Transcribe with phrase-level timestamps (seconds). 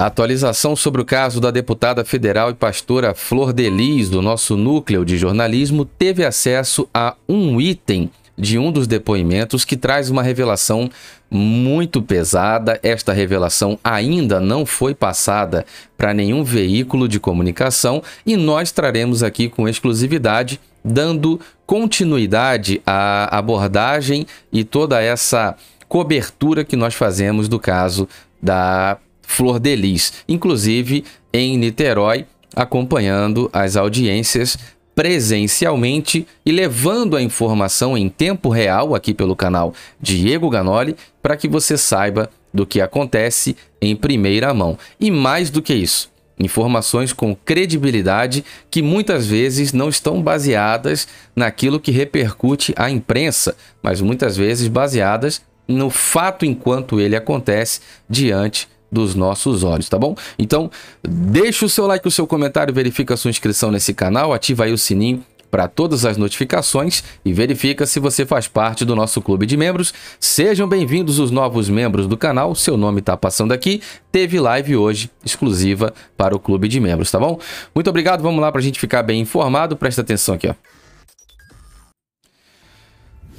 [0.00, 5.04] A atualização sobre o caso da deputada federal e pastora Flor Delis, do nosso núcleo
[5.04, 8.08] de jornalismo, teve acesso a um item
[8.38, 10.88] de um dos depoimentos que traz uma revelação
[11.28, 12.78] muito pesada.
[12.80, 15.66] Esta revelação ainda não foi passada
[15.96, 24.28] para nenhum veículo de comunicação e nós traremos aqui com exclusividade, dando continuidade à abordagem
[24.52, 25.56] e toda essa
[25.88, 28.08] cobertura que nós fazemos do caso
[28.40, 28.96] da
[29.28, 32.24] Flor Delis, inclusive em Niterói,
[32.56, 34.58] acompanhando as audiências
[34.94, 41.46] presencialmente e levando a informação em tempo real aqui pelo canal Diego Ganoli para que
[41.46, 44.76] você saiba do que acontece em primeira mão.
[44.98, 51.78] E mais do que isso, informações com credibilidade que muitas vezes não estão baseadas naquilo
[51.78, 59.14] que repercute a imprensa, mas muitas vezes baseadas no fato enquanto ele acontece diante dos
[59.14, 60.16] nossos olhos, tá bom?
[60.38, 60.70] Então,
[61.02, 64.72] deixa o seu like, o seu comentário, verifica a sua inscrição nesse canal, ativa aí
[64.72, 69.46] o sininho para todas as notificações e verifica se você faz parte do nosso clube
[69.46, 69.94] de membros.
[70.20, 73.80] Sejam bem-vindos os novos membros do canal, seu nome está passando aqui.
[74.12, 77.38] Teve live hoje exclusiva para o clube de membros, tá bom?
[77.74, 79.76] Muito obrigado, vamos lá para a gente ficar bem informado.
[79.76, 80.77] Presta atenção aqui, ó.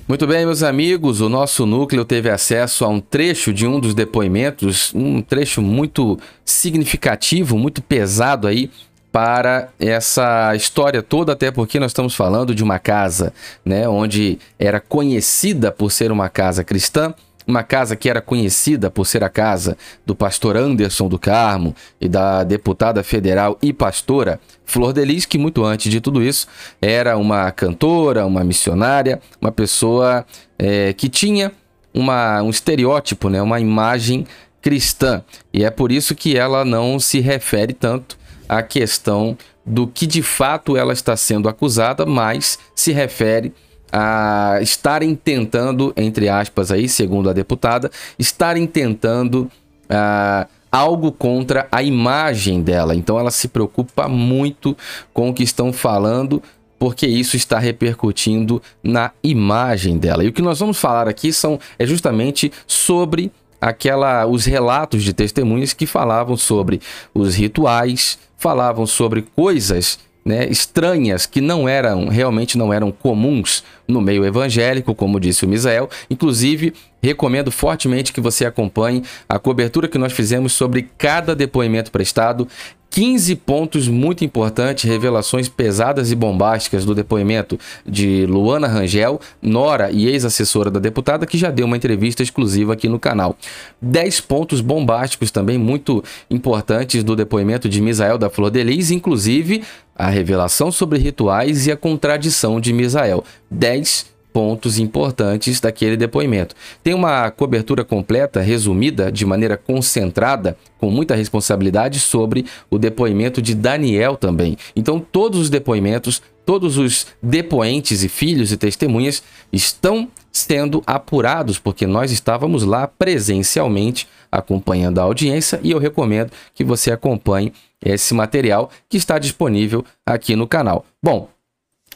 [0.09, 3.93] Muito bem, meus amigos, o nosso núcleo teve acesso a um trecho de um dos
[3.93, 8.71] depoimentos, um trecho muito significativo, muito pesado aí
[9.11, 13.31] para essa história toda, até porque nós estamos falando de uma casa,
[13.63, 17.13] né, onde era conhecida por ser uma casa cristã,
[17.50, 22.08] uma casa que era conhecida por ser a casa do pastor Anderson do Carmo e
[22.08, 26.47] da deputada federal e pastora Flor Delis, que muito antes de tudo isso
[26.80, 30.25] era uma cantora, uma missionária, uma pessoa
[30.58, 31.52] é, que tinha
[31.94, 34.28] uma, um estereótipo, né, uma imagem
[34.61, 35.23] cristã.
[35.52, 40.22] E é por isso que ela não se refere tanto à questão do que de
[40.22, 43.53] fato ela está sendo acusada, mas se refere
[43.91, 49.50] a estarem tentando, entre aspas, aí, segundo a deputada, estarem tentando
[49.89, 52.95] uh, algo contra a imagem dela.
[52.95, 54.78] Então ela se preocupa muito
[55.13, 56.41] com o que estão falando,
[56.78, 60.23] porque isso está repercutindo na imagem dela.
[60.23, 65.13] E o que nós vamos falar aqui são é justamente sobre aquela os relatos de
[65.13, 66.79] testemunhas que falavam sobre
[67.13, 69.99] os rituais, falavam sobre coisas
[70.29, 75.47] né, estranhas que não eram realmente não eram comuns no meio evangélico, como disse o
[75.47, 75.90] Misael.
[76.07, 82.47] Inclusive, recomendo fortemente que você acompanhe a cobertura que nós fizemos sobre cada depoimento prestado
[82.89, 90.07] 15 pontos muito importantes, revelações pesadas e bombásticas do depoimento de Luana Rangel, nora e
[90.07, 93.38] ex-assessora da deputada, que já deu uma entrevista exclusiva aqui no canal.
[93.81, 99.63] 10 pontos bombásticos também muito importantes do depoimento de Misael da Flor de Lis, inclusive
[99.95, 103.23] a revelação sobre rituais e a contradição de Misael.
[103.51, 106.56] 10 pontos importantes daquele depoimento.
[106.84, 113.53] Tem uma cobertura completa, resumida, de maneira concentrada, com muita responsabilidade, sobre o depoimento de
[113.53, 114.57] Daniel também.
[114.75, 121.85] Então, todos os depoimentos, todos os depoentes e filhos e testemunhas estão sendo apurados, porque
[121.85, 127.51] nós estávamos lá presencialmente acompanhando a audiência e eu recomendo que você acompanhe
[127.84, 130.85] esse material que está disponível aqui no canal.
[131.01, 131.29] Bom,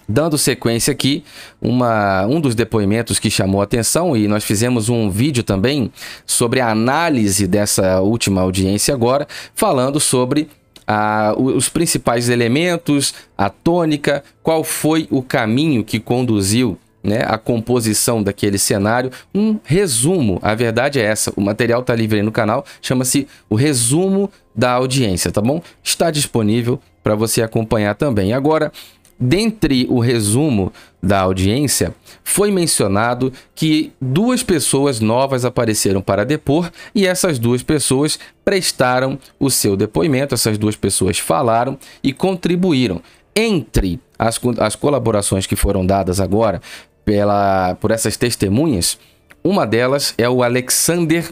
[0.08, 1.24] Dando sequência aqui,
[1.62, 5.92] uma, um dos depoimentos que chamou atenção, e nós fizemos um vídeo também
[6.26, 10.50] sobre a análise dessa última audiência agora, falando sobre
[10.86, 18.24] a, os principais elementos, a tônica, qual foi o caminho que conduziu né, a composição
[18.24, 20.40] daquele cenário, um resumo.
[20.42, 21.34] A verdade é essa.
[21.36, 25.62] O material está livre aí no canal, chama-se o resumo da audiência, tá bom?
[25.84, 28.32] Está disponível para você acompanhar também.
[28.32, 28.72] Agora,
[29.20, 31.94] Dentre o resumo da audiência,
[32.24, 39.50] foi mencionado que duas pessoas novas apareceram para depor e essas duas pessoas prestaram o
[39.50, 43.02] seu depoimento, essas duas pessoas falaram e contribuíram.
[43.36, 46.62] Entre as, as colaborações que foram dadas agora
[47.04, 48.98] pela, por essas testemunhas,
[49.44, 51.32] uma delas é o Alexander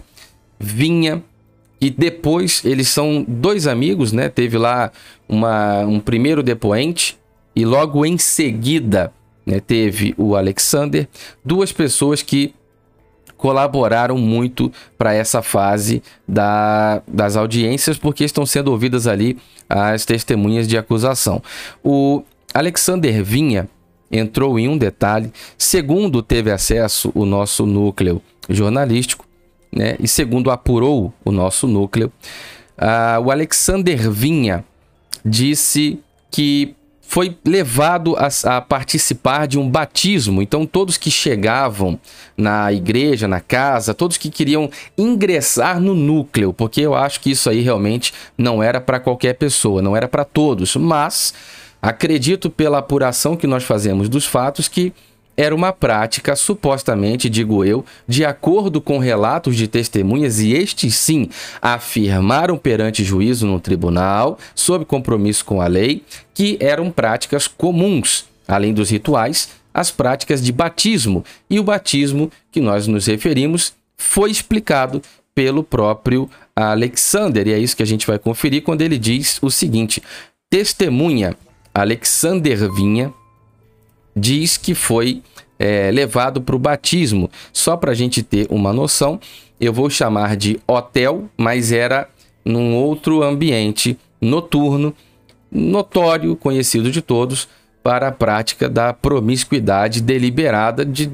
[0.59, 1.23] Vinha,
[1.79, 4.29] e depois eles são dois amigos, né?
[4.29, 4.91] Teve lá
[5.27, 7.17] uma, um primeiro depoente
[7.55, 9.13] e logo em seguida
[9.45, 11.07] né, teve o Alexander,
[11.43, 12.53] duas pessoas que
[13.37, 19.37] colaboraram muito para essa fase da, das audiências, porque estão sendo ouvidas ali
[19.67, 21.41] as testemunhas de acusação.
[21.83, 23.67] O Alexander Vinha
[24.11, 29.25] entrou em um detalhe, segundo teve acesso o nosso núcleo jornalístico,
[29.71, 32.11] né, e segundo apurou o nosso núcleo,
[32.77, 34.65] Ah, o Alexander Vinha
[35.23, 35.99] disse
[36.31, 36.75] que
[37.11, 40.41] foi levado a, a, participar de um batismo.
[40.41, 41.99] Então, todos que chegavam
[42.37, 47.49] na igreja, na casa, todos que queriam ingressar no núcleo, porque eu acho que isso
[47.49, 51.33] aí realmente não era para qualquer pessoa, não era para todos, mas
[51.81, 54.93] acredito pela apuração que nós fazemos dos fatos que
[55.41, 61.29] era uma prática, supostamente, digo eu, de acordo com relatos de testemunhas, e estes sim
[61.59, 68.71] afirmaram perante juízo no tribunal, sob compromisso com a lei, que eram práticas comuns, além
[68.71, 71.25] dos rituais, as práticas de batismo.
[71.49, 75.01] E o batismo que nós nos referimos foi explicado
[75.33, 79.49] pelo próprio Alexander, e é isso que a gente vai conferir quando ele diz o
[79.49, 80.03] seguinte:
[80.51, 81.35] testemunha
[81.73, 83.11] Alexander Vinha
[84.15, 85.21] diz que foi
[85.57, 87.29] é, levado para o batismo.
[87.53, 89.19] Só para a gente ter uma noção,
[89.59, 92.09] eu vou chamar de hotel, mas era
[92.43, 94.93] num outro ambiente noturno,
[95.51, 97.47] notório, conhecido de todos,
[97.83, 101.11] para a prática da promiscuidade deliberada de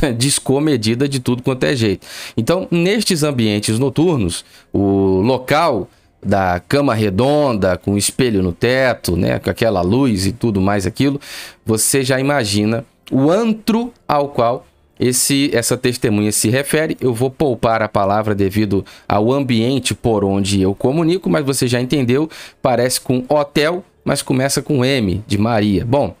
[0.16, 2.06] descomedida de tudo quanto é jeito.
[2.36, 5.88] Então, nestes ambientes noturnos, o local
[6.24, 11.20] da cama redonda, com espelho no teto, né, com aquela luz e tudo mais aquilo,
[11.64, 14.66] você já imagina o antro ao qual
[14.98, 16.96] esse essa testemunha se refere.
[17.00, 21.80] Eu vou poupar a palavra devido ao ambiente por onde eu comunico, mas você já
[21.80, 22.28] entendeu,
[22.62, 25.84] parece com hotel, mas começa com M de Maria.
[25.84, 26.14] Bom,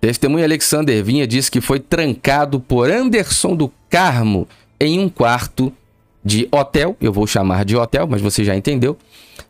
[0.00, 4.46] Testemunha Alexander Vinha diz que foi trancado por Anderson do Carmo
[4.80, 5.72] em um quarto
[6.24, 8.96] de hotel, eu vou chamar de hotel, mas você já entendeu.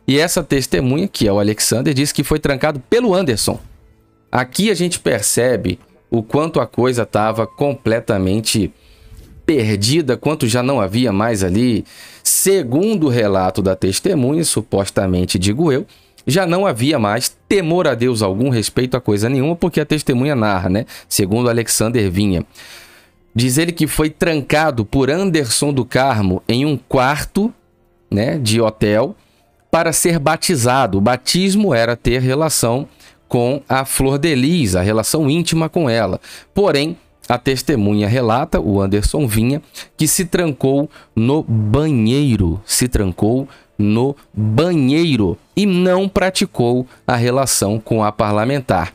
[0.07, 3.59] E essa testemunha, que é o Alexander, diz que foi trancado pelo Anderson.
[4.31, 5.79] Aqui a gente percebe
[6.09, 8.71] o quanto a coisa estava completamente
[9.45, 11.83] perdida, quanto já não havia mais ali.
[12.23, 15.85] Segundo o relato da testemunha, supostamente digo eu,
[16.27, 20.35] já não havia mais temor a Deus algum, respeito a coisa nenhuma, porque a testemunha
[20.35, 20.85] narra, né?
[21.07, 22.45] Segundo Alexander Vinha.
[23.33, 27.53] Diz ele que foi trancado por Anderson do Carmo em um quarto
[28.09, 29.15] né, de hotel
[29.69, 30.97] para ser batizado.
[30.97, 32.87] O batismo era ter relação
[33.27, 36.19] com a Flor de Lis, a relação íntima com ela.
[36.53, 36.97] Porém,
[37.27, 39.61] a testemunha relata, o Anderson Vinha,
[39.95, 43.47] que se trancou no banheiro, se trancou
[43.77, 48.93] no banheiro e não praticou a relação com a parlamentar.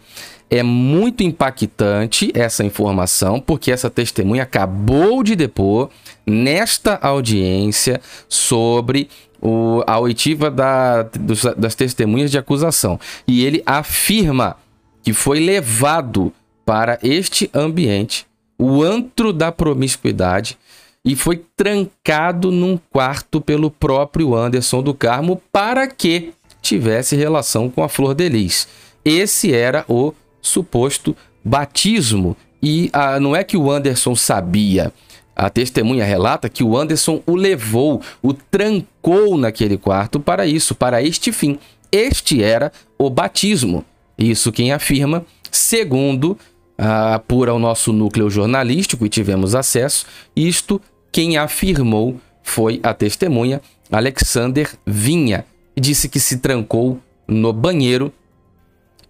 [0.50, 5.90] É muito impactante essa informação, porque essa testemunha acabou de depor
[6.26, 9.08] nesta audiência sobre
[9.40, 12.98] o, a oitiva da, dos, das testemunhas de acusação.
[13.26, 14.56] E ele afirma
[15.02, 16.32] que foi levado
[16.64, 18.26] para este ambiente,
[18.58, 20.56] o antro da promiscuidade,
[21.04, 26.32] e foi trancado num quarto pelo próprio Anderson do Carmo para que
[26.62, 28.66] tivesse relação com a Flor de Lis.
[29.04, 30.14] Esse era o
[30.44, 32.36] suposto batismo.
[32.62, 34.92] E ah, não é que o Anderson sabia.
[35.34, 41.02] A testemunha relata que o Anderson o levou, o trancou naquele quarto para isso, para
[41.02, 41.58] este fim.
[41.90, 43.84] Este era o batismo.
[44.16, 46.38] Isso quem afirma, segundo
[46.78, 50.06] ah, apura o nosso núcleo jornalístico e tivemos acesso,
[50.36, 50.80] isto
[51.10, 55.44] quem afirmou foi a testemunha Alexander Vinha.
[55.76, 58.12] Disse que se trancou no banheiro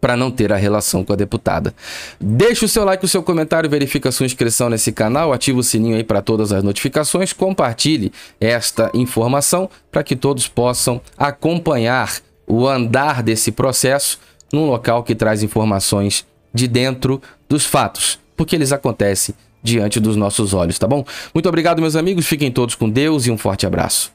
[0.04, 1.74] para não ter a relação com a deputada.
[2.20, 5.62] Deixe o seu like, o seu comentário, verifique a sua inscrição nesse canal, ative o
[5.62, 12.68] sininho aí para todas as notificações, compartilhe esta informação para que todos possam acompanhar o
[12.68, 14.20] andar desse processo
[14.52, 20.52] num local que traz informações de dentro dos fatos, porque eles acontecem diante dos nossos
[20.52, 21.02] olhos, tá bom?
[21.32, 24.12] Muito obrigado, meus amigos, fiquem todos com Deus e um forte abraço.